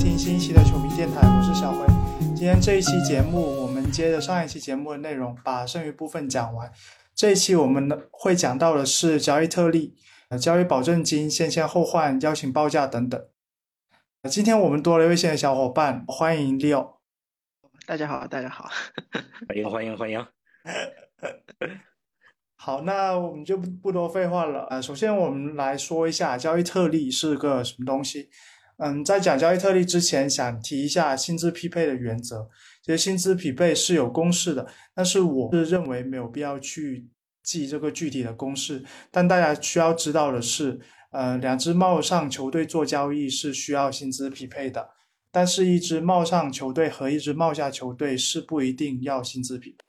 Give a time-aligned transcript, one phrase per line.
[0.00, 1.84] 听新一期的球迷电台，我是小辉。
[2.34, 6.72] 今天这一期节目，我们接着上一期节目的内容，把剩余部分讲完。
[7.14, 9.94] 这一期我们呢会讲到的是交易特例、
[10.30, 13.22] 呃交易保证金、先签后换、邀请报价等等。
[14.22, 16.94] 呃今天我们多了一位新的小伙伴，欢迎 Leo。
[17.86, 18.70] 大家好，大家好。
[19.46, 20.26] 欢迎欢迎欢迎！
[22.56, 24.66] 好，那我们就不不多废话了。
[24.70, 28.30] 呃，首先我们来说一下交易特例是个什么东西。
[28.82, 32.48] 嗯，在讲交易特例之前，想提一下薪资匹配的原则。
[32.82, 37.06] 其实薪资匹配是有公式的，但是我是认为没有必要去
[37.42, 38.82] 记这个具体的公式。
[39.10, 40.80] 但大家需要知道的是，
[41.10, 44.88] 呃，两支帽上球队做交易是需要薪资匹配的，
[45.30, 49.84] 但是一支帽上球队和一支帽下球队是不一定要薪资匹配。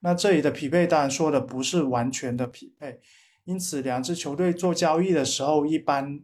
[0.00, 3.00] 那这里的匹配当然说的不是完全的匹配，
[3.44, 6.20] 因此两支球队做交易的时候，一般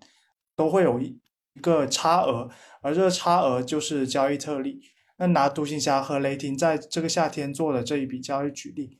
[0.54, 1.18] 都会有一
[1.54, 2.50] 一个差额，
[2.80, 4.80] 而这个差额就是交易特例。
[5.18, 8.98] 那拿独行侠和雷霆在这个夏天做的这一笔交易举例，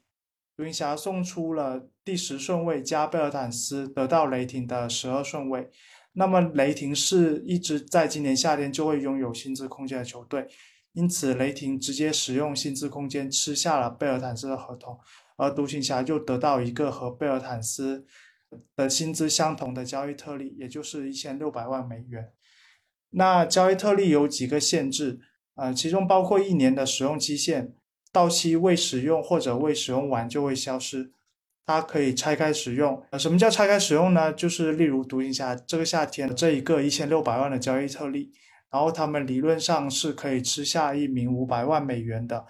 [0.56, 5.70] 独行侠送出了第十顺位加贝尔坦斯，得到雷霆的十二顺位。
[6.12, 10.46] 那么雷霆是一支在今年夏天就会拥有薪资空间的球队，
[10.92, 15.00] 因此雷霆直接使用薪资空间吃下了贝尔坦斯的合同，
[15.36, 18.06] 而独行侠就得到一个和贝尔坦斯
[18.76, 22.30] 的薪资相同的交易特例，也就是一千六百万美元。
[23.12, 25.20] 那交易特例有几个限制，
[25.54, 27.72] 呃，其中包括一年的使用期限，
[28.10, 31.12] 到期未使用或者未使用完就会消失。
[31.64, 33.00] 它可以拆开使用。
[33.10, 34.32] 呃，什么叫拆开使用呢？
[34.32, 38.32] 就是例如独行侠这个夏天这一个一千六百万的交易特例，
[38.70, 42.44] 然后他们理论上是可以吃下一名五百万美元的，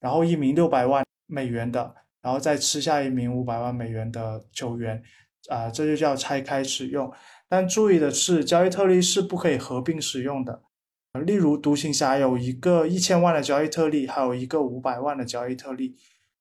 [0.00, 5.02] 然后一名六百万美元的，然后再吃下一名五百万美元的球员，
[5.48, 7.10] 啊、这就叫拆开使用。
[7.48, 10.62] 但注意的是，交易特例是不可以合并使用的。
[11.24, 15.96] 例如，独行侠有一个一千万的交易特例，还有一个五百万的交易特例，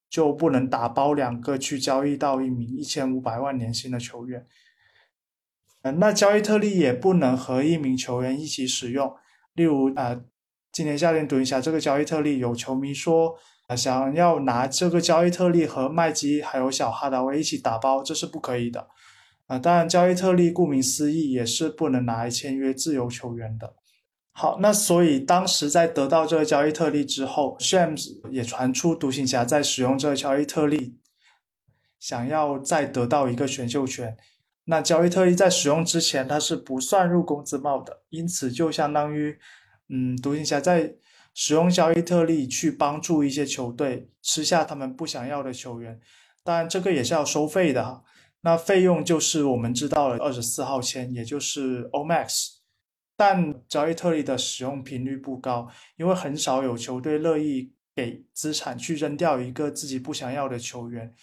[0.10, 4.46] 就不能打包两个去交易到一名一千五百万年薪的球员。
[5.84, 9.16] 嗯，那交易特例也不能和一名球员一起使用。
[9.54, 10.22] 例如，呃，
[10.72, 13.36] 今年夏天独行侠这个交易特例，有球迷说，
[13.76, 18.90] 想要拿这个交易特例和麦基还有小哈达威一起打包，这是不可以的。
[19.48, 23.76] 啊，当然，交易特例顾名思义也是不能拿来签约自由球员的。
[24.34, 31.00] 好，那所以当时在得到这个交易特例之后，Shams 也传出独行侠在使用这个交易特例，
[31.98, 34.16] 想要再得到一个选秀权。
[34.66, 39.40] 那交易特例在使用之前，它是不算入工资帽的，因此就相当于，
[39.90, 40.94] 嗯，独行侠在
[41.34, 46.00] 使用交易特例去帮助一些球队吃下他们不想要的球员。
[46.44, 48.04] 当然，这个也是要收费的哈。
[48.48, 52.52] 那费用就是我们知道了二十四号签，也就是 Omax。
[53.18, 61.14] 但交易特例的使用频率不高，因为很少有球队乐意给资产去扔掉一个自己不想要的球员。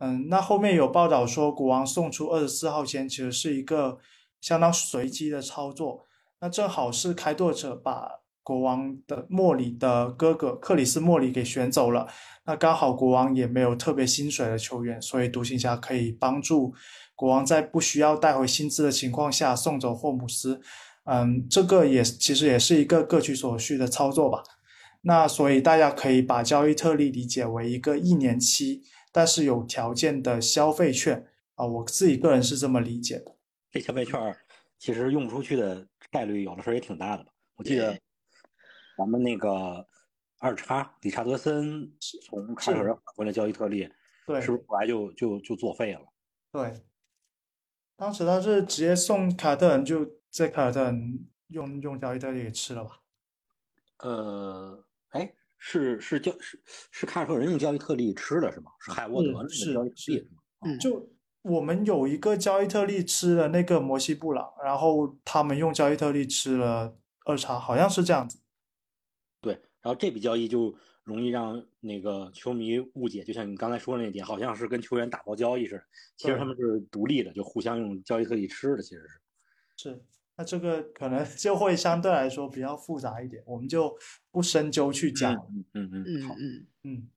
[0.00, 3.98] 嗯，那后面有报道说，国王送出二十四号签其实是一个
[4.42, 6.04] 相当随机的操作。
[6.40, 12.06] 那正好是开拓者把国王的莫里的哥哥克里斯莫里给选走了，
[12.44, 16.72] 那刚好国王也没有特别薪水的球员，所以独行侠可以帮助
[17.16, 20.60] 国王在不需要带回薪资的情况下送走霍姆斯。
[21.06, 24.44] 嗯，这个也其实也是一个各取所需的操作吧。
[25.00, 31.26] 那所以大家可以把交易特例理解为一个一年期但是有条件的消费券
[31.56, 33.34] 啊，我自己个人是这么理解的。
[33.72, 34.20] 这消费券
[34.78, 37.30] 其实用不出去的概率有的时候也挺大的吧？
[37.56, 37.98] 我记得
[38.96, 39.86] 咱们那个
[40.38, 41.92] 二叉理查德森
[42.24, 43.88] 从凯尔特人回来交易特例，
[44.26, 46.00] 对，是不是后来就就就作废了？
[46.52, 46.82] 对，
[47.96, 53.00] 当时他是直接送凯尔特人，就在凯尔特人用用交易特例给吃了吧？
[53.98, 58.70] 呃，哎，是是交是是凯尔特人用交易特例吃的是吗？
[58.80, 60.42] 是海沃德那个是交易特例是是吗？
[60.66, 61.10] 嗯，就
[61.42, 68.38] 我们有一个交易特例吃了那个摩西布朗，然后他们用交易特例吃了二叉，好像是这样子。
[69.86, 70.74] 对，然后这笔交易就
[71.04, 75.84] 容易让那个球迷误解，就像你刚才说的那点，好像是跟球员打包交易似的，
[76.16, 79.20] 其实他们是独立的，就互相用交易特例吃的，其实是。
[79.76, 80.02] 是，
[80.36, 83.96] 那这个可能 就会相对来说比较复杂一点，我们就
[84.32, 85.32] 不深究去讲。
[85.72, 87.08] 嗯嗯嗯，好，嗯嗯，嗯，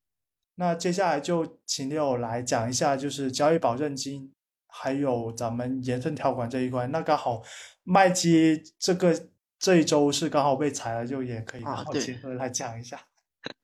[0.55, 4.31] 那接下来就请六来讲一下，就是交易保证金，
[4.67, 6.85] 还有咱们延伸条款这一块。
[6.87, 7.41] 那刚好
[7.83, 9.27] 麦基这个
[9.59, 13.05] 这一周是刚好被裁了，就也可以刚好结合来讲一下。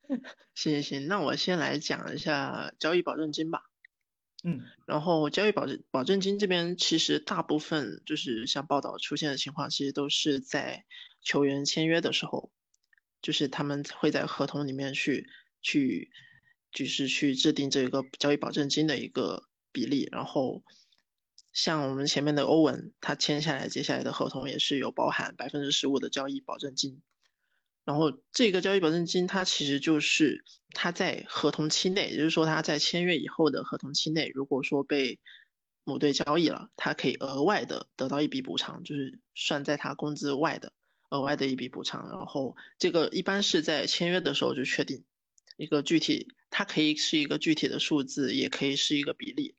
[0.53, 3.63] 行行行，那我先来讲一下交易保证金吧。
[4.44, 10.86] 嗯，然后交易保证保证金这边其实大部分就是像报道出现的情况，其实都是在
[11.21, 12.51] 球员签约的时候，
[13.21, 15.27] 就是他们会在合同里面去
[15.62, 16.12] 去
[16.71, 20.07] 就是去制定这个交易保证金的一个比例。
[20.12, 20.62] 然后
[21.55, 27.01] 像我们前面的欧文，他签下来接下来的合同也是有包含百分之十五的交易保证金。
[27.85, 35.17] 然后这个交易保证金，它其实就是他在合同期内，也就是说他在签约以后的合同期内，如果说被
[35.85, 40.73] 某队交易了，他可以额外的得到一笔补偿，就是算在他工资外的
[41.09, 42.09] 额外的一笔补偿。
[42.09, 45.05] 然后这个一般是在签约的时候就确定
[45.55, 49.55] 一个具体，它可以是一个具体的数字，也可以是一个比例。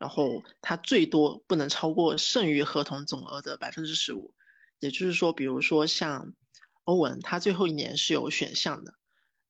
[0.00, 4.34] 然后它最多不能超过剩余合同总额的百分之十五，
[4.80, 6.34] 也就是说，比如说像。
[6.84, 8.94] 欧文他最后一年是有选项的，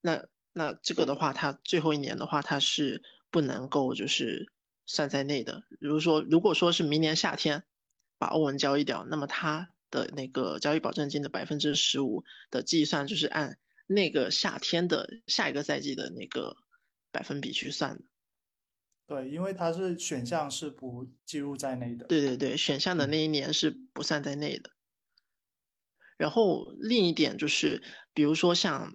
[0.02, 4.52] 那那这个的话，他最后一年的话，他是不能够就是
[4.84, 5.62] 算在内的。
[5.80, 7.62] 比如说，如果说是明年夏天
[8.18, 16.56] 把欧文交易掉，那么他的那个交易保证金的百分之十五的计算，就是按那个夏天的下一个赛季的那个
[17.10, 18.04] 百分比去算的。
[19.10, 22.06] 对，因为它是选项是不计入在内的。
[22.06, 24.70] 对对对，选项的那一年是不算在内的。
[26.16, 27.82] 然后另一点就是，
[28.14, 28.94] 比如说像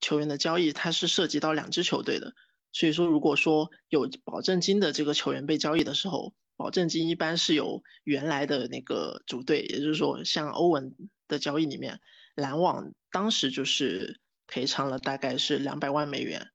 [0.00, 2.32] 球员的交易，它是涉及到两支球队的，
[2.72, 10.96] 所以说如果说有保证金的这个球员被交易的时候，保证金一般是由原来的那个主队，也就是说像欧文
[11.28, 12.00] 的交易里面，
[12.34, 16.48] 篮网当时就是赔偿了大概是两百万美元。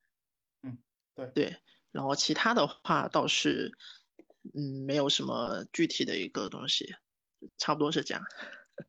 [0.63, 0.79] 嗯，
[1.13, 1.55] 对对，
[1.99, 3.69] 然后其他的话倒是，
[4.53, 6.95] 嗯，没有什么具体的一个东西，
[7.57, 8.23] 差不多是这样。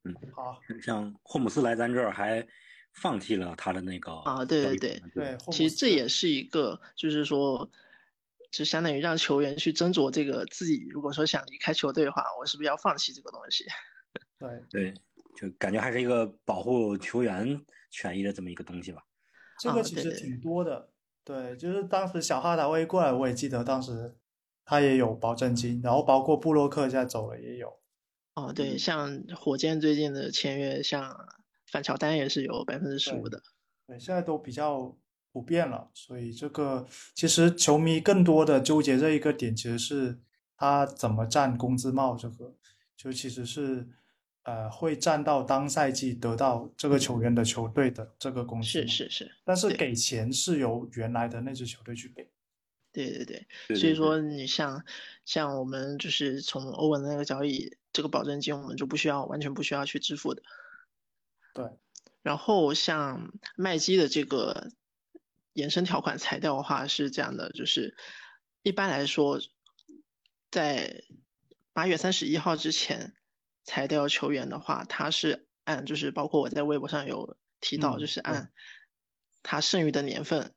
[0.05, 2.47] 嗯，好像霍姆斯来咱这儿还
[2.93, 7.69] 放弃了他的那个啊，对对对对，其实这也是一个，就是说，
[8.53, 13.65] 就相当于让球员去斟酌这个自己，如果说想离开球队的话，我是不是要放弃这个东西？
[14.39, 14.95] 对对，
[15.37, 17.61] 就感觉还是一个保护球员
[17.91, 19.03] 权益的这么一个东西吧。
[19.59, 20.89] 这个其实挺多的，对，
[21.56, 24.17] 就是当时小哈达威过来，我也记得当时
[24.64, 27.78] 他也有保证金，然后包括布洛克现在走了也有。
[28.34, 31.28] 哦，对，像火箭最近的签约，像
[31.70, 33.43] 范乔丹也是有百分之十五的。
[33.87, 34.96] 对，现在都比较
[35.32, 40.19] 普遍了，所以这个其实球迷更多的纠结这一个点，其实是
[40.56, 42.55] 他怎么占工资帽，这个
[42.96, 43.88] 就其实是
[44.42, 48.69] 呃会占到当赛季得到这个球员的球队的这个工资。
[48.69, 49.32] 是是是。
[49.44, 52.31] 但是给钱是由原来的那支球队去给。
[52.92, 54.84] 对对对，所以说你像
[55.25, 57.76] 像我们就是从欧文的那个交易。
[57.92, 60.44] 这个保证金我们就不需要，完全不需要去支付的。
[61.52, 61.64] 对。
[62.22, 64.70] 然后像麦基的这个
[65.54, 67.96] 延伸条款裁掉的话是这样的，就是
[68.62, 69.40] 一般来说，
[70.52, 71.02] 在
[71.72, 73.12] 八月三十一号之前
[73.70, 78.50] 裁掉球员的话，他是按就是包括我在微博上有提到，就是按
[79.44, 80.52] 他剩余的年份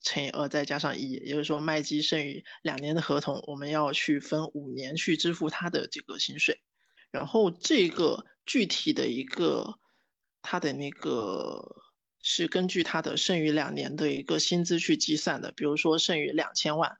[0.00, 6.60] 乘以二再加上一，也就是说麦基剩余两年的合同，我们要去分五年去支付他的这个薪水。
[7.12, 9.78] 然后这个具体的一个，
[10.42, 11.84] 他的那个
[12.20, 15.52] 是根据他的剩余两年的一个薪资去计算的。
[15.52, 16.96] 比如说剩余两千万，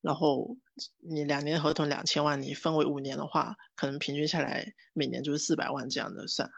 [0.00, 0.56] 然后
[0.98, 6.50] 你两年合同两千万，你分为五年的话，可能平均下来每年就是四百万这样的算。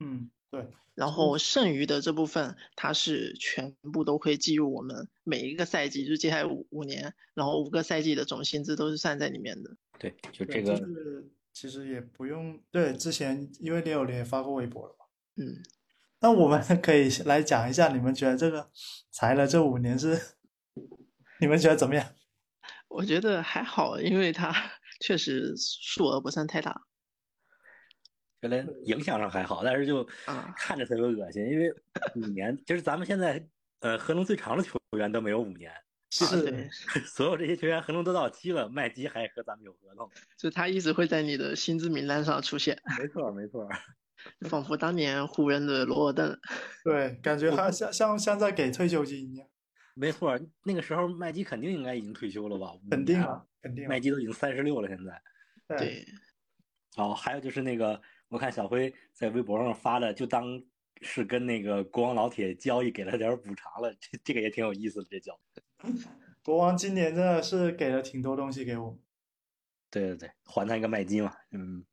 [0.00, 0.66] 嗯，对。
[0.94, 9.76] 然后剩余的这部分，它是全部都会计入我们每一个赛季，就接下来五五年，然后五个赛季的总薪资都是算在里面的。
[9.98, 10.80] 对，就这个。
[11.52, 15.06] 其实也不用对，之前因为李友林也发过微博了嘛。
[15.36, 15.62] 嗯，
[16.20, 18.70] 那我们 可以来讲一下，你们觉得这个
[19.10, 20.20] 裁了这五年是，
[21.40, 22.06] 你们觉得怎么样？
[22.88, 24.52] 我觉得还好，因为它
[25.00, 26.82] 确实数额不算太大。
[28.40, 30.06] 原来影响上还好，但是就
[30.56, 31.70] 看着特别恶心，因为
[32.14, 33.44] 五年就是咱们现在
[33.80, 35.72] 呃合同最长的球员都没有五年。
[36.08, 36.70] 是，
[37.04, 42.80] 所有这些球员合同都到期了，麦基还和咱们有合同，就他一直会在你的薪资名单上出现。
[42.98, 43.68] 没错，没错，
[44.48, 46.38] 仿佛当年湖人的罗尔顿。
[46.84, 49.48] 对，感觉他像像像在给退休金一样。
[49.98, 52.72] 没错，那个时候麦基肯定应该已经退休了吧？
[52.90, 53.88] 肯定啊，肯定。
[53.88, 55.22] 麦基都已经三十六了，现在。
[55.78, 56.06] 对。
[56.96, 60.62] 哦，还有就是那个，我看小辉在微博上发的，就当
[61.00, 65.40] 是跟那个国王老铁交易，给了点补偿了，这这个也挺有意思的，这叫。
[66.44, 68.98] 国王今年真的是给了挺多东西给我，
[69.90, 71.84] 对对对，还他一个麦基嘛，嗯，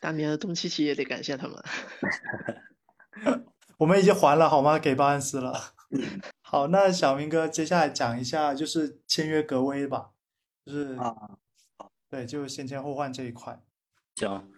[0.00, 1.56] 当年的东契奇也得感谢他们
[3.78, 4.78] 我们已经还了好吗？
[4.78, 5.74] 给巴恩斯了。
[6.50, 10.12] 好，那小明哥接下来讲一下就是签约格威吧，
[10.64, 11.36] 就是啊，
[12.08, 13.62] 对，就是先签后换这一块。
[14.16, 14.50] 行，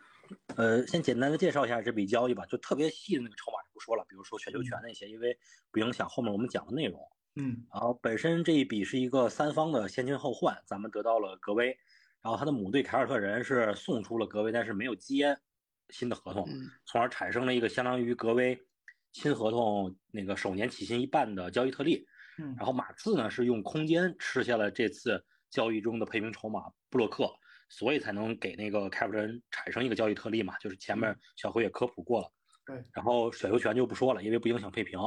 [0.55, 5.37] 呃，先简单的介绍一下这笔交易吧，就特别细的那个筹码就不说了，比如说选秀权那些，因为
[5.73, 7.01] 不影响后面我们讲的内容。
[7.35, 11.77] 嗯，然后本身这一笔是一个三方的先签后换，咱们得到了格威，
[12.23, 15.37] 然后他的母队凯尔特人是送出了格威，但是没有接
[15.89, 16.49] 新的合同，
[16.85, 18.57] 从而产生了一个相当于格威
[19.13, 22.05] 新合同那个首年起薪一半的交易特例。
[22.39, 27.31] 嗯，然后马刺呢是用空间吃下了这次交易中的配平筹码布洛克，
[27.69, 32.33] 所以才能给那个凯尔特人产生一个交易特例嘛，就是前面小辉也科普过了。
[32.65, 34.99] 对，然后选秀权就不说了，因为不影响配平。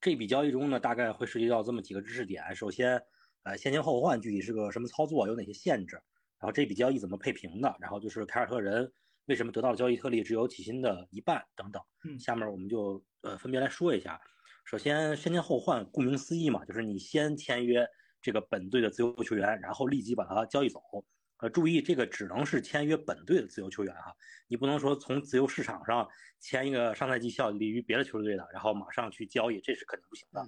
[0.00, 2.42] 这笔交易中呢，大概会涉及到这么几个知识点。
[2.56, 3.00] 首先，
[3.44, 5.96] 呃，先签后换具体是个什么操作，有哪些限制？
[6.40, 7.76] 然后这笔交易怎么配平的？
[7.78, 8.92] 然后就是凯尔特人
[9.26, 11.80] 为什么得到交易特例只有起薪的一半等等。
[12.04, 14.20] 嗯，下面我们就呃分别来说一下。
[14.64, 17.86] 首先，先签后换，顾名思义嘛，就是你先签约
[18.20, 20.80] 这个本队的自由球员，然后立即把他交易走。
[21.38, 24.14] 呃，注意这个只能是签约本队的自由球员哈，
[24.46, 30.40] 你不能说从自由市场上签一个上赛季效力于别的球队的，然后马上去交易，这是肯定不行的。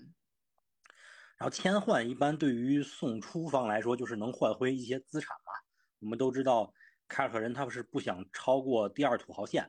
[1.36, 5.52] 然后签换一般对于送出方来说，就是能换回一些资产嘛。
[5.98, 6.72] 我们都知道
[7.08, 9.68] 凯尔特人他们是不想超过第二土豪线，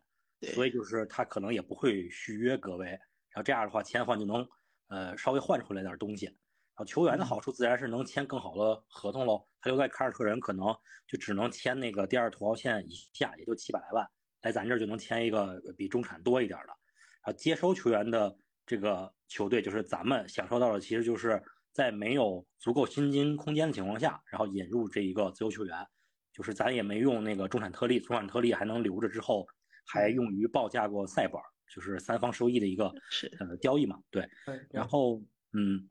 [0.54, 3.00] 所以就是他可能也不会续约格威，然
[3.36, 4.48] 后这样的话签换就能
[4.88, 6.26] 呃稍微换出来点东西。
[6.26, 9.48] 然后球员的好处自然是能签更好的合同喽。
[9.62, 10.68] 他留在凯尔特人可能
[11.08, 14.06] 就只能签那个第二土豪线以下，也就七百来万，
[14.42, 16.68] 来咱这儿就能签一个比中产多一点的。
[16.68, 25.88] 然后接收球员的这个球队，就是咱们享受到的，其实就是在没有足够薪金空间的情况下，然后引入这一个自由球员，
[26.34, 29.48] 就是咱也没用那个中产特例，中产特例还能留着之后
[29.86, 31.40] 还用于报价过赛本，
[31.74, 32.94] 就是三方收益的一个
[33.40, 34.00] 呃交易嘛。
[34.12, 34.30] 对，
[34.72, 35.24] 然后
[35.54, 35.90] 嗯。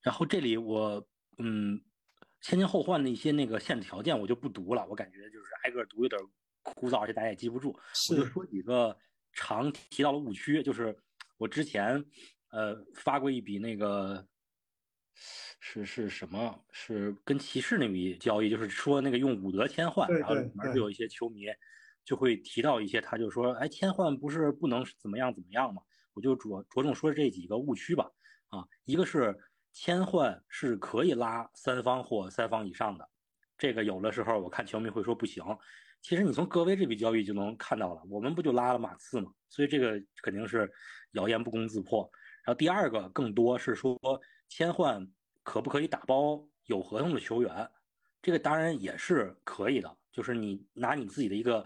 [0.00, 1.06] 然后这里我
[1.38, 1.78] 嗯，
[2.40, 6.18] 先签后换的一些那个限制条件我就不读了，我感觉就是挨个读有点
[6.62, 7.76] 枯燥，而且大家也记不住。
[8.10, 8.96] 我就说几个
[9.32, 10.96] 常提到的误区，就是
[11.36, 12.02] 我之前
[12.52, 14.24] 呃发过一笔那个
[15.58, 16.64] 是是什么？
[16.70, 21.46] 是跟骑士那笔交易，就是说那个用伍德签换，然后里面就有一些球迷
[22.08, 25.82] 就会提到一些，他就说，哎，签换不是不能怎么样怎么样吗？
[26.14, 28.10] 我就着着重说这几个误区吧。
[28.48, 29.36] 啊，一个是。
[29.74, 33.08] 签换是可以拉三方或三方以上的，
[33.56, 35.44] 这个有的时候我看球迷会说不行。
[36.02, 39.30] 其实你从格威这笔交易就能看到了，我们不就拉了马刺吗？
[39.48, 40.68] 所以这个肯定是
[41.12, 42.10] 谣言不攻自破。
[42.44, 43.96] 然后第二个更多是说
[44.48, 45.06] 签换
[45.44, 47.70] 可不可以打包有合同的球员，
[48.20, 51.64] 这个当然也是可以的，就是你拿你自己的一个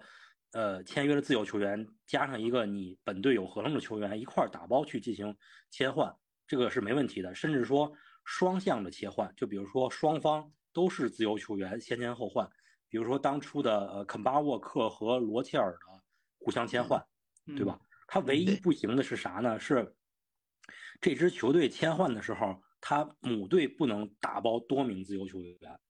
[0.53, 5.37] 呃签约的自由球员，加上一个你本队有合同的球员一块打包去进行
[5.71, 6.15] 切换。
[6.47, 7.93] 这个是没问题的，甚至说
[8.25, 12.49] 双向的切换，就比如说双方都是自由球员，先签后换，
[12.89, 16.03] 比如说当初的呃肯巴沃克和罗切尔的
[16.39, 17.03] 互相切换，
[17.47, 17.81] 对吧？
[18.07, 19.59] 他唯一不行的是啥呢？
[19.59, 19.95] 是
[21.01, 25.81] 这支球队切换的时候，他母队不能打包多名自由球员，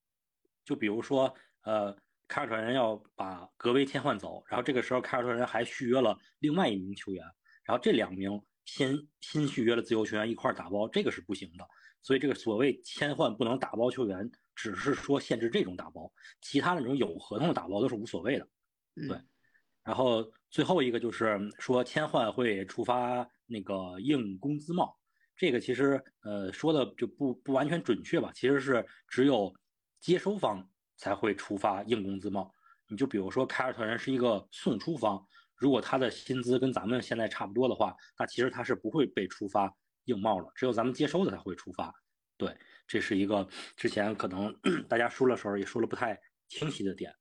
[0.65, 1.97] 就比如说呃
[2.33, 7.23] 凯尔特人要把格威切换走，然后这个时候凯尔特人还续约了另外一名球员，
[7.63, 8.41] 然后这两名。
[8.65, 11.67] 新新续约的自由球员一块打包，这个是不行的。
[12.01, 16.11] 所以这个所谓签换不能打包球员，只是说限制这种打包，
[16.41, 18.47] 其他那种有合同的打包都是无所谓的。
[19.09, 19.21] 对。
[19.83, 24.97] 然后最后一个就是说签换会触发那个硬工资帽，
[25.37, 29.53] 这个其实呃说的就不不完全准确吧，其实是只有
[30.01, 30.71] 接收方
[31.03, 32.49] 才会触发硬工资帽。
[32.87, 35.21] 你就比如说凯尔特人是一个送出方。
[35.57, 39.69] 如果他的薪资跟咱们现在差不多的话，那其实他是不会被触发
[40.05, 41.93] 硬帽了，只有咱们接收的才会触发。
[42.37, 42.57] 对，
[42.87, 44.55] 这是一个之前可能
[44.89, 46.17] 大家说的时候也说了不太
[46.47, 47.13] 清晰的点。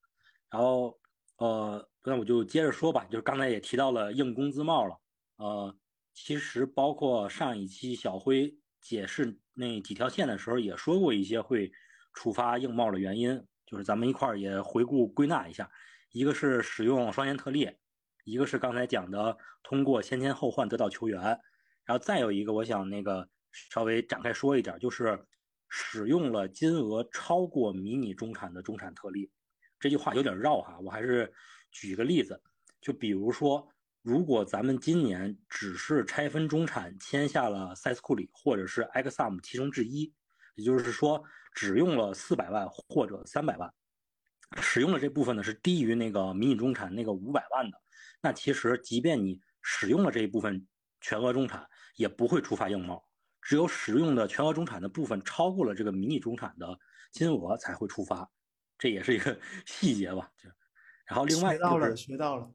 [0.52, 0.96] 然后，
[1.38, 4.96] 呃，那我就接着说吧，就是刚才也提到了硬工资帽了。
[5.38, 5.76] 呃，
[6.14, 11.72] 其实包括上一期小辉解释那几条线的时候，也说过一些会
[12.14, 15.72] 触发硬帽的原因，就是咱们一块儿也回顾归纳一下。
[16.12, 17.72] 一个是使用双年特例。
[18.26, 21.22] 一个是刚才讲的通过先签后换得到球员，
[21.86, 25.26] 然后再有一个我想那个稍微展开说一点，就是
[25.70, 29.32] 使用了金额超过迷你中产的中产特例。
[29.80, 31.34] 这句话有点绕哈，我还是
[31.72, 32.40] 举个例子，
[32.80, 33.68] 就比如说，
[34.04, 40.14] 如果咱们今年只是拆分中产签下了塞斯库里或者是埃克萨姆其中之一，
[40.54, 43.74] 也就是说只用了四百万或者三百万，
[44.62, 47.78] 使用的这部分呢是低于那个迷你中产那个五百万的。
[48.22, 50.68] 那其实，即便你使用了这一部分
[51.00, 53.08] 全额中产，也不会触发硬帽。
[53.42, 56.78] 只有使用的全额中产的部分超过了这个迷你中产的
[57.12, 58.30] 金额，才会触发
[58.78, 60.32] 这也是一个 细节吧。
[60.38, 60.48] 就
[61.08, 62.52] 然后另外学到了，学到了。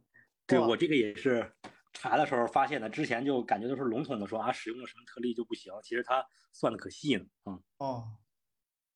[0.47, 1.53] 对我这个也是
[1.93, 7.25] 查的时候发现的，之前就感觉都是笼统的说啊，使用了什么特例就不行，其实它算的可细呢。
[7.47, 8.17] 嗯哦。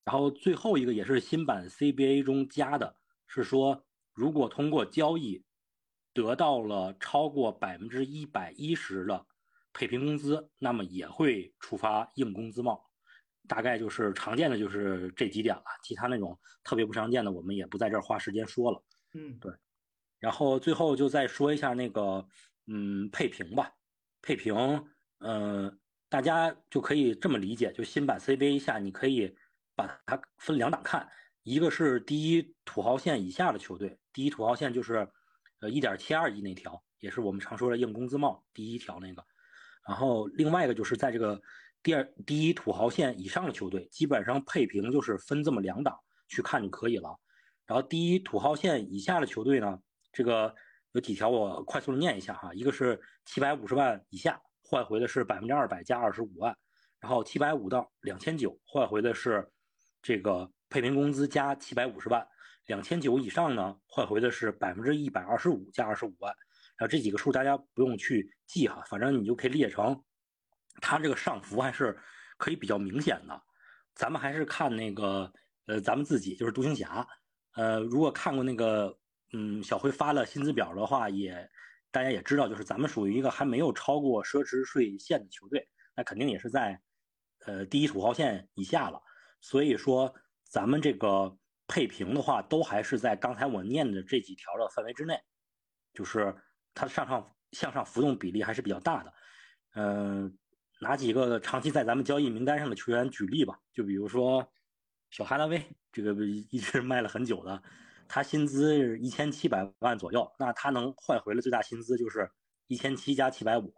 [0.05, 5.45] 然后最后一个也是新版 CBA 中加的，是说如果通过交易
[6.13, 9.27] 得到了超过百分之一百一十的
[9.73, 12.91] 配平工资，那么也会触发硬工资帽。
[13.49, 18.81] 大概就是常见的就是这几点了，其他那种特别不常见的，我们也不在这儿花时间说了。
[19.15, 19.53] 嗯，对。
[20.21, 22.27] 然后最后就再说一下那个，
[22.67, 23.73] 嗯，配平吧。
[24.23, 24.55] 配平，
[25.19, 29.35] 嗯，大家就可以这么理解，就新版 CBA 下，你可以
[29.81, 31.09] 把它分两档看，
[31.43, 35.09] 一个是第一土豪线以下的球队，第一土豪线就是
[35.61, 39.25] 呃一点七二亿那条，也是我们常说的硬工资帽第一条那个。
[39.87, 41.41] 然后另外一个就是在这个。
[41.83, 47.19] 第二，第一土豪线以上的球队，基本上配平就是分这么两档去看就可以了。
[47.65, 49.81] 然后第一土豪线以下的球队呢，
[50.13, 50.55] 这个
[50.93, 52.53] 有几条我快速的念一下哈。
[52.53, 56.55] 一个是七百五十万以下换回的是百分之二百加二十五万，
[56.99, 59.51] 然后七百五到两千九换回的是
[60.03, 62.27] 这个配平工资加七百五十万，
[62.67, 66.35] 两千九以上呢换回的是百分之一百二十五加二十五万。
[66.77, 70.03] 然后这几个数大家不用去记哈，反正你就可以列成。
[70.81, 71.99] 它这个上浮还是
[72.39, 73.43] 可以比较明显的，
[73.95, 75.31] 咱们还是看那个
[75.67, 77.07] 呃，咱们自己就是独行侠，
[77.55, 78.97] 呃，如果看过那个
[79.35, 81.51] 嗯小辉发了薪资表的话，也
[81.91, 86.81] 大家也知道，就是咱们属于一个还没有超过奢侈税线的球队，那肯定也是在
[87.45, 89.03] 呃第一土豪线以下了。
[89.41, 95.21] 所以说咱们这个配平的话，都还是在刚才我念的这几条的范围之内，
[95.93, 96.35] 就是
[96.75, 99.13] 它上上向上浮动比例还是比较大的，
[99.75, 100.37] 嗯。
[100.83, 104.51] 拿几个长期在咱们交易名单上的球员举例吧，就比如说
[105.11, 107.63] 小哈拉威，这个一直卖了很久的，
[108.09, 112.33] 他薪资一千七百万左右，那他能换回的最大薪资就是
[112.67, 113.71] 一千七加七百五。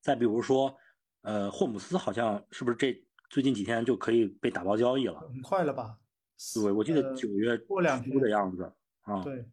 [0.00, 0.76] 再比如说，
[1.22, 3.03] 呃，霍姆斯好像是不是这
[3.34, 5.18] 最近几天就可以被打包交易了？
[5.18, 5.98] 很快了吧？
[6.54, 7.80] 对，我记得九月初
[8.20, 9.24] 的样子啊。
[9.24, 9.44] 对。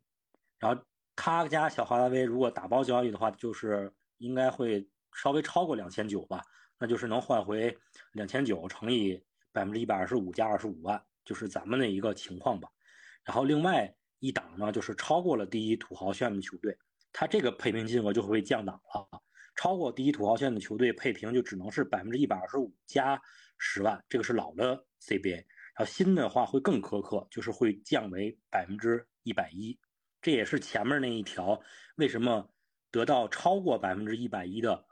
[0.59, 0.79] 然后
[1.15, 6.43] 他家小华达威如果打包交易的话，就是应该会稍微超过两千九吧。
[6.77, 7.75] 那就是能换回
[8.11, 9.19] 两千九乘以
[9.51, 12.69] 百分之一百二十五加二十五万，就是咱们的一个情况吧。
[13.23, 16.77] 然后另外一档呢，就是超过了第一土豪线的球队，
[17.11, 19.21] 它这个配平金额就会降档了。
[19.61, 23.21] 超过第一土豪线的球队配平就只能是百分之一百二十五加
[23.59, 25.35] 十万，这个是老的 CBA。
[25.35, 25.45] 然
[25.75, 29.79] 后新的话会更苛刻，就是会降为百分之一百一。
[30.19, 31.61] 这也是前面那一条
[31.97, 32.51] 为什么
[32.89, 34.83] 得到超过百分之一百一的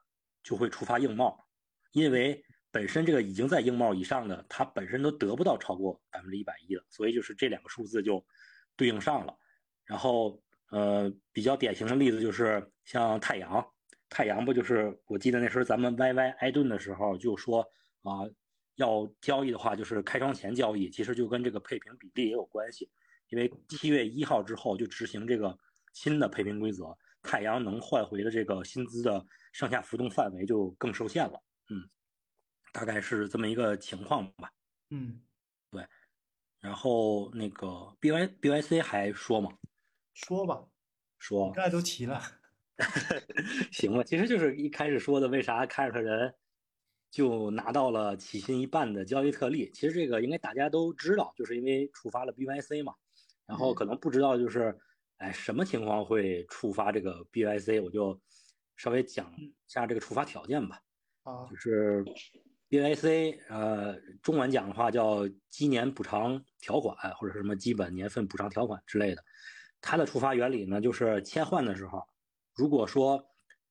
[0.44, 1.48] 就会触发硬帽。
[1.92, 8.24] 因为本身这个已经在硬帽以上的，它本身都得不到超过百分之一百一了，所以就是这两个数字就
[8.76, 9.36] 对应上了。
[9.84, 13.66] 然后，呃，比较典型的例子就是像太阳，
[14.10, 17.62] 太阳不就是我记得那时候咱们 YY 挨顿的时候就说
[18.02, 18.26] 啊，
[18.76, 22.90] 要交易的话就是开窗前交易，其实就跟这个配平比例也有关系。
[23.28, 25.56] 因为七月一号之后就执行这个
[25.94, 31.40] 新的配平规则，太阳能换回的这个薪资的上下浮动范围就更受限了。
[31.70, 31.88] 嗯，
[32.74, 34.52] 大概是这么一个情况吧。
[34.90, 35.22] 嗯，
[35.70, 35.86] 对。
[36.60, 39.52] 然后那个 B Y B Y C 还说吗？
[40.16, 40.66] 说吧，
[41.20, 41.52] 说。
[41.52, 42.39] 刚才都齐了。
[43.72, 46.34] 行吧，其实就是一开始说的，为啥凯尔特人
[47.12, 49.70] 就拿到了起薪一半的交易特例？
[49.74, 52.94] 其实这个应该大家都知道，就是因为触发了 B Y C 嘛。
[53.46, 54.78] 然后可能不知道就是，
[55.18, 57.80] 哎，什么情况会触发这个 B Y C？
[57.80, 58.22] 我就
[58.78, 60.80] 稍微讲一下这个触发条件吧。
[61.24, 62.06] 啊就是
[62.70, 69.24] BYC，呃，中文讲的话叫基年补偿条款或者是什么基本年份补偿条款之类的。
[69.82, 72.08] 它的触发原理呢，就是切换的时候，
[72.60, 73.26] 如果说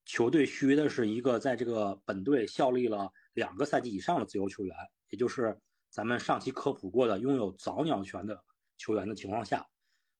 [0.06, 4.74] 球队续约的是一个在这个本队效力了两个赛季以上的自由球员，
[5.10, 5.54] 也就是
[5.90, 8.42] 咱们上期科普过的拥有早鸟权的
[8.78, 9.68] 球员的情况下，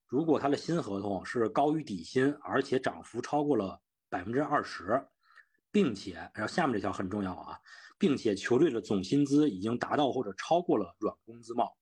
[0.06, 5.02] 如果他的新合同是高于底薪，而且涨幅超过了百分之二十。
[5.70, 7.58] 并且，然后下面这条很重要啊，
[7.98, 11.74] 并且球队的总薪资已经达到或者超过了软工资帽，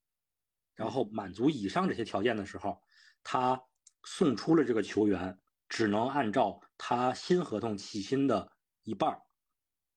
[0.77, 2.81] 然后满足以上这些条件的时候，
[3.25, 3.61] 他
[4.05, 5.37] 送出了这个球员，
[5.68, 8.52] 只能按照他新合同起薪的
[8.83, 9.18] 一半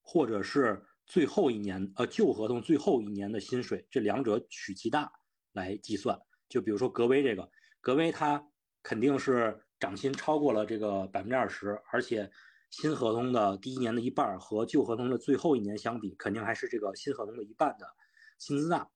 [0.01, 5.11] 或者是最后一年呃旧合同最后一年的薪水，这两者取其大
[5.53, 6.19] 来计算。
[6.47, 7.49] 就比如说格威这个，
[7.81, 8.47] 格威他
[8.83, 12.31] 肯定是涨薪超过了这个百分之二十，而且。
[12.71, 17.87] 新合同的第一年的一半和旧合同的最后一年相比，肯定还是这个新合同的一半的
[18.37, 18.87] 薪资大。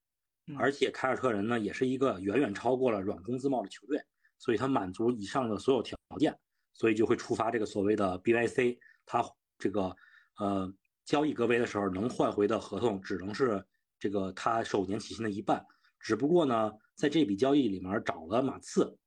[0.60, 4.00] 而且凯尔特人呢也是一个远远超过了软工资帽的球队，
[4.38, 6.40] 所以他满足以上的所有条件，
[6.74, 9.24] 所以就会触发这个所谓的 BYC，他
[9.58, 9.96] 这个
[10.38, 10.74] 呃
[11.06, 13.66] 交易格维的时候能换回的合同只能是
[14.00, 15.66] 这个他首年起薪的一半，
[16.00, 18.98] 只不过呢在这笔交易里面找了马刺，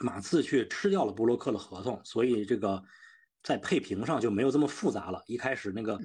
[0.00, 2.82] 马刺去吃掉了布洛克的合同，所以这个
[3.42, 5.22] 在配平上就没有这么复杂了。
[5.26, 5.98] 一开始那个。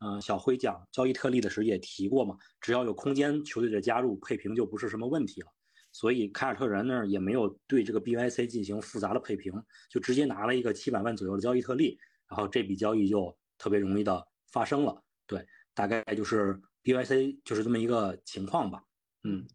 [0.00, 5.48] 嗯，小辉讲交易特例的时候也提过嘛，只要有空间球队的加入，配平就不是什么问题了。
[5.92, 9.52] 所以凯尔特人那儿也没有对这个 BYC 进行复杂的配平，
[9.90, 11.98] 就直接拿了一个七百万左右的交易特例，
[12.28, 15.02] 然后这笔交易就特别容易的发生了。
[15.26, 18.82] 对，大概就是 BYC 就是这么一个情况吧。
[19.24, 19.46] 嗯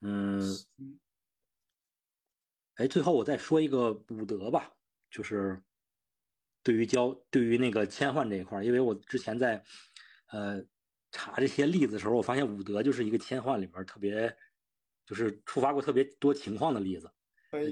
[0.00, 0.42] 嗯，
[2.74, 4.72] 哎，最后我再说一个伍德吧，
[5.10, 5.62] 就是。
[6.66, 9.62] 对于交对于那个切换这一块因为我之前在，
[10.28, 10.64] 呃，
[11.10, 14.34] 查这些例子的时候，我发现伍德就是一个切换里边特别，
[15.06, 17.10] 就是触发过特别多情况的例子。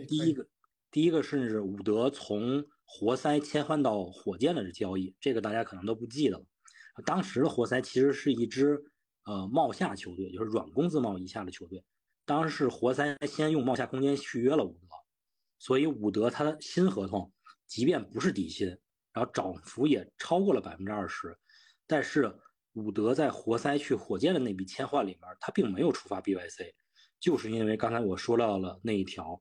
[0.06, 0.46] 第一个，
[0.90, 6.44] 第一个是伍德从活塞切换到火箭的交易，这个大家可能都不记得了。
[7.04, 8.82] 当时的活塞其实是一支
[9.24, 11.82] 呃帽下球队，就是软工资帽以下的球队。
[12.24, 14.94] 当时活塞先用帽下空间续约了伍德，
[15.58, 17.32] 所以伍德他的新合同。
[17.66, 18.68] 即便不是底薪，
[19.14, 21.34] 然后涨幅也超过了百分之二十，
[21.86, 22.30] 但是
[22.74, 26.70] 伍德在活塞去火箭的那笔切换里面，他并没有触发 BYC，
[27.22, 29.40] 就是因为刚才我说到了那一条，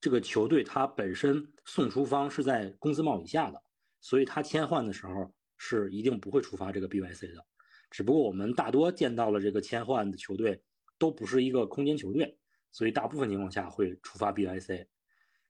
[0.00, 3.60] 这个球队它本身送出方是在工资帽以下的，
[4.00, 7.44] 所以他签换的时候是一定不会触发这个 BYC 的。
[7.90, 10.62] 只不过我们大多见到了这个签换的球队
[10.96, 12.38] 都不是一个空间球队，
[12.70, 14.76] 所以大部分情况下会触发 BYC。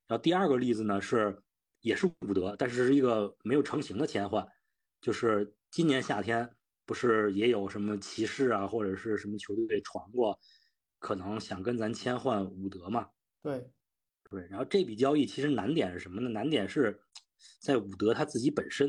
[0.06, 1.38] 然后第二个例子呢是。
[1.80, 4.42] 也是伍德，但是是一个没有成型的签换，
[5.02, 6.50] 就是今年夏天
[6.86, 10.40] 不是也有什么骑士啊，或者是什么球队传过，
[11.04, 13.10] 可能想跟咱签换伍德嘛？
[13.42, 13.70] 对，
[14.30, 14.46] 对。
[14.48, 16.30] 然后这笔交易其实难点是什么呢？
[16.30, 16.98] 难点是
[17.60, 18.88] 在伍德他自己本身，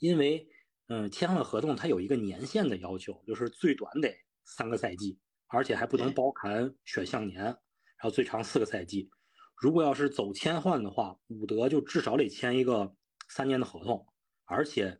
[0.00, 0.48] 因为
[0.88, 4.12] 嗯，签换合同它有一个年限的要求，就是最短得
[4.44, 7.54] 三个赛季，而且还不能包含选项年，然
[8.00, 9.08] 后最长四个赛季。
[9.54, 12.92] 如果要是走签换的话，伍德就至少得签一个
[13.28, 14.04] 三年的合同，
[14.46, 14.98] 而且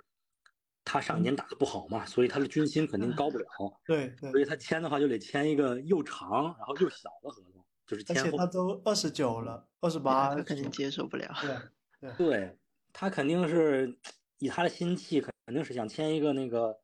[0.93, 3.47] 他上一年打的不好嘛，所以他的军薪肯定高不了。
[3.87, 8.19] 对，所以他签的话就得签一个又长然后又小的合同，就是签。
[8.21, 11.33] 而且他都二十九了，二十八，他肯定接受不了。
[12.01, 12.59] 对， 对
[12.93, 13.97] 他肯定是
[14.39, 16.77] 以他的心气，肯定是想签一个那个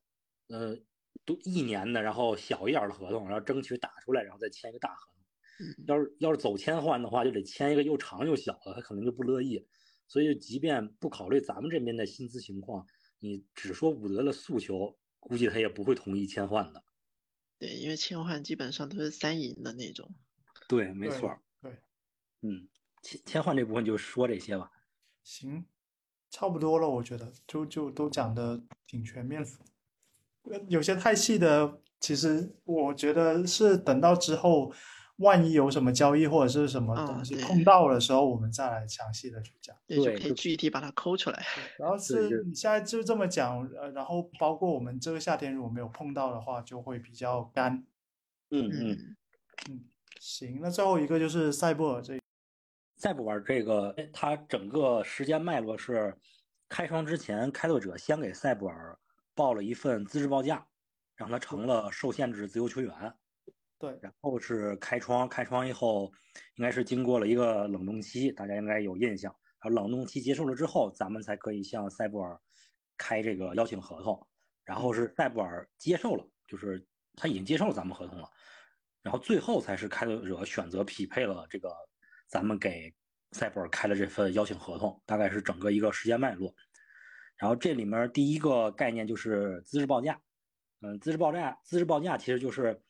[0.51, 0.79] 呃，
[1.25, 5.85] 都一年的，然后小一点的合同，然后争取打出来，然后再签一个大合同。
[5.89, 9.67] 要是要是走签换的话，就得签一个又长又小的，他可能就不乐意。
[10.09, 12.87] 所以，即便不考虑咱们这边的薪资情况，
[13.19, 16.85] 你只说伍德的诉求，估计他也不会同意切换的。
[17.59, 20.15] 对，因为切换基本上都是三赢的那种。
[20.69, 21.39] 对，没错。
[21.61, 21.79] 对，
[22.43, 22.69] 嗯，
[23.03, 24.71] 切切换这部分就说这些吧。
[25.23, 25.67] 行，
[26.31, 29.51] 差不多了，我觉得就就都讲的挺全面的。
[30.69, 34.73] 有些太细的，其实我觉得是等到之后。
[35.17, 39.75] 万一有什么交易或者是什么东西碰到的时候，我们再来详细的去讲。
[39.87, 41.43] 对，可以具体把它抠出来。
[41.79, 47.85] 然后是你现在就这么讲，呃，然后包括我们这个夏天如果没有碰到的话，就会比较干。
[48.51, 49.17] 嗯嗯
[49.71, 49.85] 嗯，
[50.21, 52.19] 行，那最后一个就是赛布尔这。
[52.97, 56.15] 赛布尔这个，它整个时间脉络是
[56.69, 58.99] 开窗之前，开拓者先给赛布尔
[59.35, 60.67] 报了一份资质报价，
[61.15, 63.15] 让他成了受限制自由球员。
[63.79, 66.11] 对，然后是开窗，开窗以后，
[66.55, 69.31] 应该是经过了一个冷冻期，大家应该有印象。
[69.61, 72.41] 然后冷冻期结束了之后，咱们才可以向塞布尔
[72.97, 74.27] 开这个邀请合同。
[74.65, 76.83] 然后是塞布尔接受了，就是
[77.17, 78.27] 他已经接受了咱们合同了。
[79.03, 81.71] 然后最后才是开拓者选择匹配了这个
[82.29, 82.91] 咱们给
[83.33, 86.51] 塞布尔开的这份邀请合同，大概是整个一个时间脉络。
[87.37, 90.19] 然后这里面第一个概念就是资质报价，
[90.81, 92.83] 嗯，资质报价，资质报价其实就是。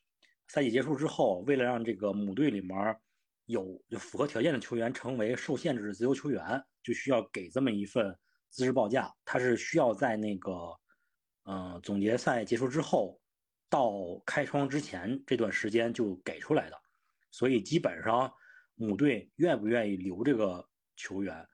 [0.47, 2.97] 赛季结束之后，为了让这个母队里面
[3.47, 6.41] 有就符合条件的球员成为受限制的自由球员，
[6.81, 8.17] 就需要给这么一份
[8.49, 9.13] 资质报价。
[9.25, 10.51] 他是需要在那个，
[11.43, 13.19] 嗯，总决赛结束之后
[13.69, 13.91] 到
[14.25, 16.77] 开窗之前这段时间就给出来的。
[17.31, 18.31] 所以基本上
[18.75, 21.45] 母队愿不愿意留这个球员，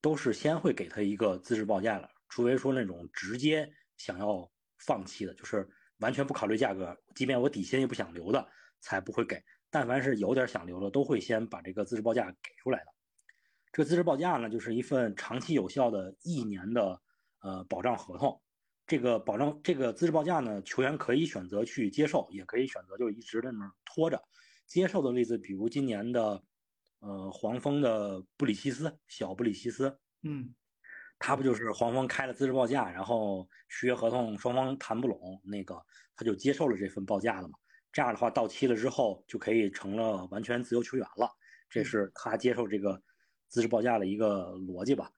[0.00, 4.48] 都是先会给他一个资质报价了，除非说那种直接想要
[4.78, 5.68] 放弃的，就是。
[5.98, 8.48] 完全不考虑价格，即便我底薪也不想留的，
[8.80, 9.42] 才不会给。
[9.70, 12.86] 但凡是有点想留的，都会先把这个资质报价给出来的。
[13.72, 17.00] 这个资质报价呢，就是一份长期有效的一年的
[17.40, 18.40] 呃保障合同。
[18.86, 24.22] 这个保障这个资质报价呢，球员可以选择去接受，也可以选择就一直在那儿拖着。
[24.66, 26.42] 接受的例子，比如今年的，
[27.00, 30.54] 呃，黄蜂的布里西斯，小布里西斯，嗯，
[31.18, 35.80] 他不就是黄蜂开了资质报价，然后续约合同双方谈不拢，那个
[36.16, 37.54] 他就接受了这份报价了嘛？
[37.92, 41.30] 这样的话，到期了之后就可以成了完全自由球员了。
[41.68, 43.00] 这是他接受这个
[43.48, 45.10] 资质报价的一个逻辑吧？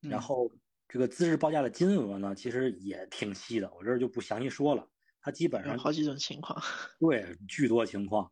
[0.00, 0.50] 然后。
[0.86, 4.86] 这个资质报价的金额呢，其实也挺细的，我这儿就不详细说了。
[5.20, 6.62] 它基本上好几种情况，
[7.00, 8.30] 对，巨多情况，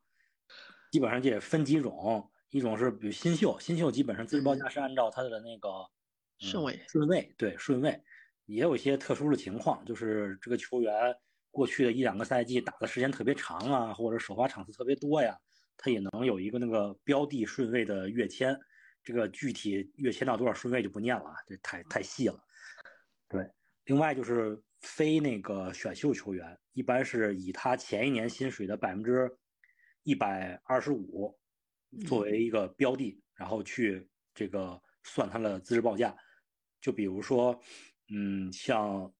[0.92, 2.30] 基本上就得分几种。
[2.50, 5.70] 一种是比如新秀，新秀基本上资质报价是按照他的那个
[6.42, 8.02] 顺位，顺位，对，顺位。
[8.46, 11.14] 也有一些特殊的情况，就是这个球员
[11.52, 15.38] 过去的一两个赛季打的时间特别长啊，或者首发场次特别多呀，
[15.76, 18.58] 他也能有一个那个标的顺位的跃迁。
[19.04, 22.38] 这个具体跃迁到多少顺位就不念了啊，这太太细了。
[23.28, 23.48] 对，
[23.84, 29.30] 另外就是非那个选秀球员，一般是以他前一年薪水的百分之
[30.02, 31.36] 一百二十五
[32.06, 36.14] 作为一个标的，然后去这个算他的资质报价。
[36.82, 37.58] 就比如说，
[38.14, 39.10] 嗯，像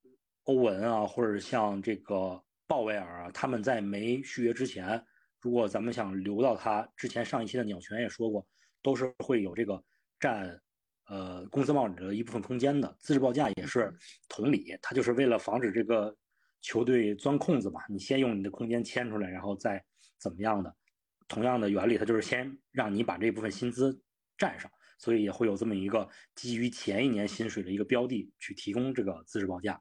[0.43, 5.03] 欧文啊，或者像这个鲍威尔啊，他们在没续约之前，
[5.41, 8.47] 如果咱们想留到他之前上一期的鸟权也说过。
[8.85, 9.81] 都是会有这个
[10.19, 10.61] 占，
[11.07, 12.93] 呃，工资帽里的一部分空间的。
[12.99, 13.97] 资质报价也是
[14.29, 16.13] 同理，他就是为了防止这个
[16.61, 17.81] 球队钻空子嘛。
[17.89, 19.81] 你先用你的空间签出来，然后再
[20.19, 20.77] 怎么样的。
[21.29, 23.97] 同样的原理，它就是先让你把这部分薪资
[24.37, 24.69] 占上，
[25.03, 29.79] 所以也会有这么一个基于前一年薪水的一个标的去提供这个资质报价。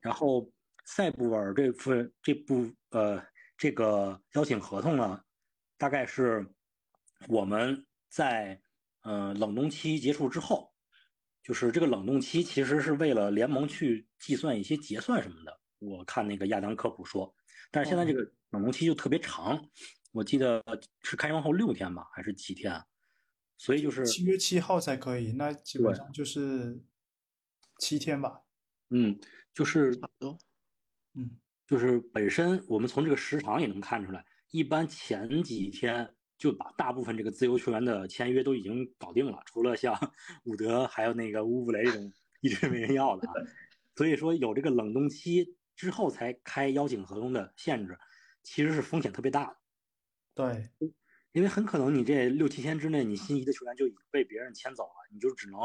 [0.00, 0.50] 然后
[0.84, 3.24] 塞布尔这份这部呃
[3.56, 5.22] 这个邀请合同呢，
[5.78, 6.46] 大概是
[7.28, 7.86] 我们。
[8.14, 8.60] 在
[9.04, 10.70] 呃冷冻期结束之后，
[11.42, 15.60] 就是这个冷冻期其实是为了联盟去计算一些结算什么的。
[15.78, 17.34] 我看那个亚当科普说，
[17.70, 19.58] 但是现在这个冷冻期就特别长，
[20.12, 20.62] 我记得
[21.04, 22.78] 是开完后六天吧，还是几天？
[23.62, 26.82] 所以就是七月七号才可以，那基本上就是
[27.78, 28.42] 七天吧。
[28.90, 29.16] 嗯，
[29.54, 30.36] 就是差不多。
[31.14, 36.12] 嗯，就是本身我们从这个时长也能看出来，一般前几天。
[36.38, 39.94] 就把大部分这个自由球员的签约都已经搞定了，除了像
[40.42, 43.28] 伍德还有那个乌布雷这种一直没人要的，
[43.94, 47.96] 所以说有这个冷冻期之后才开邀请合同的限制，
[48.42, 49.56] 其实是风险特别大的。
[50.34, 50.68] 对，
[51.32, 55.60] 因为很可能你这六七天之内，你心仪的球员就已经被别人签走了，你就只能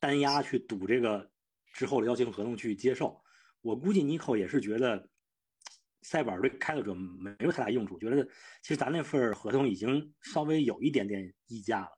[0.00, 1.30] 单押去赌这个
[1.72, 3.22] 之后的邀请合同去接受。
[3.60, 5.08] 我估计尼克也是觉得。
[6.04, 8.24] 塞尔对开拓者没有太大用处，觉得
[8.60, 11.96] 其实咱那份合同已经稍微有一点点溢价了。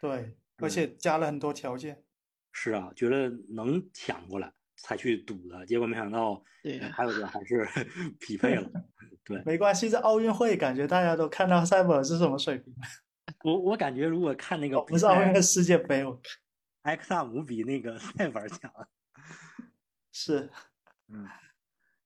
[0.00, 2.04] 对，而且加了很多条件。
[2.52, 7.64] 是啊，觉得能抢过来才去赌的，结果没想到，对，开拓者还是
[8.20, 8.70] 匹配了。
[9.24, 12.74] 对，没关系，这奥运会感觉大家都看到塞尔是什么水平。
[13.44, 16.20] 我我感觉如果看那个不是奥运会世界杯，我
[16.82, 18.72] 埃克萨姆比那个塞尔强。
[20.12, 20.50] 是，
[21.08, 21.28] 嗯。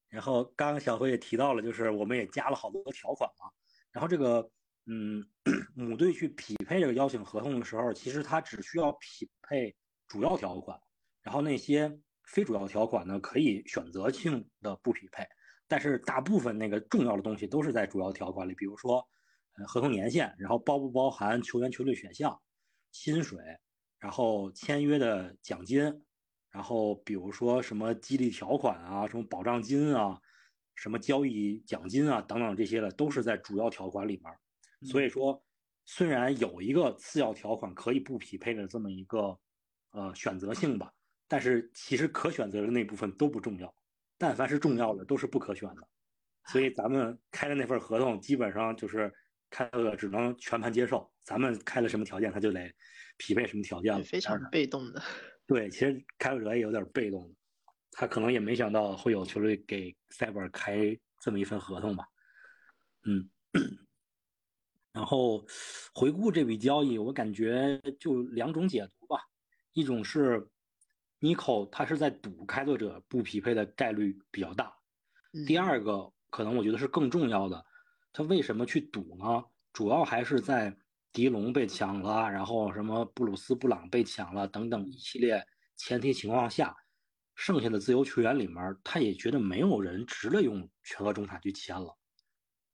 [0.09, 3.49] 然后刚刚小辉也提到了，就是我们也加了好多条款嘛。
[3.91, 4.49] 然后这个，
[4.85, 5.25] 嗯，
[5.75, 9.75] 母队去匹配这个邀请合同的时候，其实他只需要匹配
[10.07, 10.79] 主要条款，
[11.21, 15.25] 然后那些非主要条款呢，可以选择性的不匹配。
[15.67, 19.07] 但是大部分那个重要的东西都是在主要条款里，比如说，
[19.57, 22.39] 呃，合同年限，然后包不包含球员、球队选项、
[22.91, 23.39] 薪水，
[23.99, 26.03] 然后签约的奖金。
[26.51, 30.17] 然后比如说什么激励条款啊，什么保障金啊，
[30.73, 34.89] 什么交易奖金啊等等这些的，都是在主要条款里面。
[34.89, 35.43] 所以说，
[35.83, 39.37] 虽然有一个次要条款可以不匹配的这么一个
[39.91, 40.93] 呃选择性吧，
[41.27, 43.73] 但是其实可选择的那部分都不重要。
[44.17, 45.87] 但凡是重要的，都是不可选的。
[46.47, 49.11] 所以咱们开的那份合同，基本上就是
[49.49, 51.11] 开了只能全盘接受。
[51.23, 52.71] 咱们开了什么条件，他就得
[53.17, 54.03] 匹配什么条件了。
[54.03, 55.01] 非常被动的。
[55.47, 57.35] 对，其实开拓者也有点被动，
[57.91, 62.05] 他可能也没想到会有球队给塞博尔开这么一份合同吧。
[63.05, 63.29] 嗯，
[64.93, 65.45] 然后
[65.93, 69.19] 回顾这笔交易，我感觉就两种解读吧。
[69.73, 70.47] 一种是
[71.25, 74.71] 尼克他是在赌开拓者不匹配的概率比较大。
[75.47, 77.65] 第二个可能我觉得是更重要的，
[78.13, 79.43] 他为什么去赌呢？
[79.73, 80.75] 主要还是在。
[81.15, 85.41] 迪龙被抢了，然后什么布鲁斯布朗被抢了等等一系列
[85.77, 86.75] 前提情况下，
[87.35, 91.97] 剩下的自由球员里面，他也觉得没有人值得用全额中产去签了，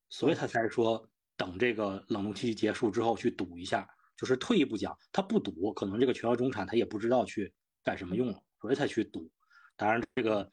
[0.10, 3.88] 所以他才说等这个冷冻期结束之后去赌一下。
[4.18, 9.30] 就是退一步讲，他不赌，可能这个全额中产他也不知道去干什么用了，所以才去赌。
[9.76, 10.50] 当然，这个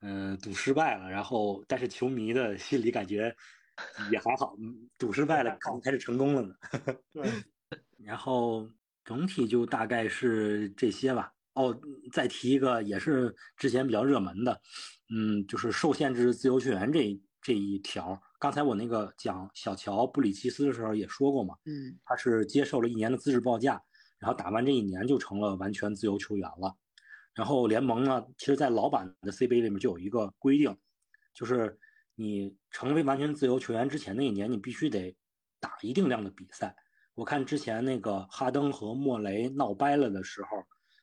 [0.00, 3.34] 嗯，赌失败了，然后但是球迷的心里感觉
[4.10, 4.54] 也还好，
[4.96, 6.54] 赌失败了可能才是成功了呢。
[7.12, 7.28] 对，
[7.98, 8.68] 然后
[9.04, 11.32] 整体就大概是这些吧。
[11.54, 11.76] 哦，
[12.12, 14.60] 再提一个也是之前比较热门的，
[15.12, 18.18] 嗯，就是受限制自由球员这这一条。
[18.38, 23.82] 刚才我那个讲小乔布里奇斯的时候也说过嘛，嗯，他是接受了一年的资质报价，
[24.20, 26.76] 然后打完这一年就成了完全自由球员了。
[27.34, 30.76] 然后联盟呢，其实在老版的 CBA 里面就有一个规定，
[31.34, 31.76] 就是
[32.14, 35.16] 你成为完全自由球员之前那一年，你必须得
[35.58, 36.76] 打一定量的比赛。
[37.14, 40.48] 我看之前那个哈登和莫雷闹掰了的时候。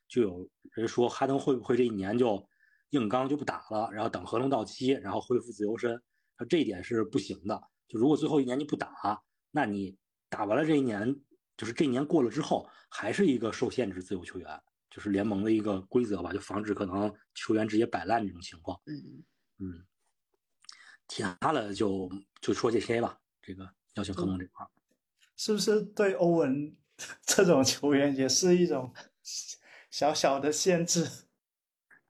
[0.10, 2.42] 就有人说哈登会不会这一年就
[2.92, 6.02] 硬刚就不打了，然后等合同到期，然后恢复自由身？
[6.48, 7.62] 这一点是不行的。
[7.90, 9.98] 就如果最后一年你不打，那你
[10.30, 11.14] 打完了这一年，
[11.58, 18.80] 就是这一年过了之后，还是一个受限制自由球员，就是联盟的一个规则吧，就防止可能球员直接摆烂这种情况。
[18.86, 19.24] 嗯
[19.58, 19.86] 嗯，
[21.08, 23.20] 其他的就就说这些吧。
[23.42, 24.66] 这个邀请合同这块，
[25.36, 26.76] 是不是对欧文
[27.26, 28.94] 这种球员也是一种？
[29.90, 31.08] 小小的限制，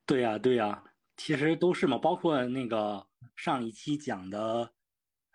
[0.04, 0.84] 对呀，对呀，
[1.16, 3.06] 其实都是嘛，包括那个
[3.36, 4.72] 上一期讲的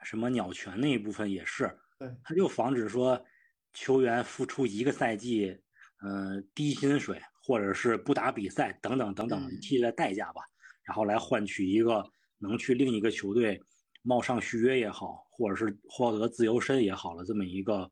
[0.04, 3.26] 什么鸟权那一部分也是，对，他就防止说
[3.74, 5.58] 球员付出一个赛季，
[6.04, 10.42] 嗯，低薪水或者是不打比赛等等等等一系列代价吧，
[10.84, 12.04] 然后来换取一个
[12.38, 13.62] 能去另一个球队
[14.02, 17.92] 冒上续约也好，或者是获得自由身也好了这么一个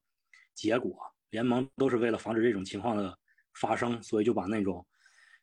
[0.54, 0.96] 结果，
[1.30, 3.18] 联盟都是为了防止这种情况的。
[3.60, 4.88] 发生，所以就把那种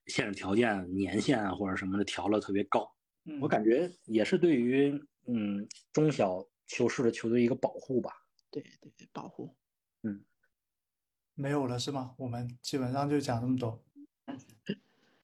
[0.06, 2.90] 限制条件、年限啊或者什么的调了特别高。
[3.38, 4.90] 我感觉也是对于
[5.26, 8.10] 嗯中小球市的球队一个保护吧。
[8.50, 9.54] 对对对，保护。
[10.02, 10.22] 嗯，
[11.34, 12.12] 没有了是吗？
[12.16, 13.82] 我们基本上就讲这么多。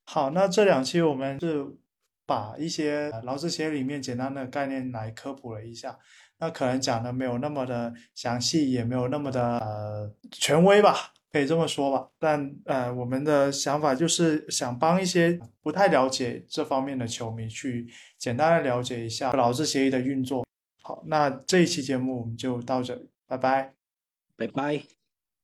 [0.04, 1.66] 好，那这两期我们是
[2.26, 5.98] 把一些劳资协议里面简单的概念来科普了一下。
[6.38, 11.12] 那可能讲的没有那么的详细，也没有那么的呃权威吧。
[11.32, 20.46] 可以这么说吧，但呃，我们的想法就是想帮一些不太了解这方面的球迷去简单的了解一下劳资协议的运作。
[20.80, 23.74] 好，那这一期节目我们就到这里，拜拜，
[24.36, 24.84] 拜拜，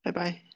[0.03, 0.50] 拜拜。